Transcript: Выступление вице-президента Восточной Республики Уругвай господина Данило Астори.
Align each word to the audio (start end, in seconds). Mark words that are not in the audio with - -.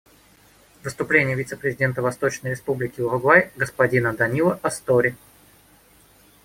Выступление 0.83 1.35
вице-президента 1.35 2.01
Восточной 2.01 2.49
Республики 2.49 2.99
Уругвай 3.01 3.51
господина 3.55 4.13
Данило 4.13 4.57
Астори. 4.63 5.15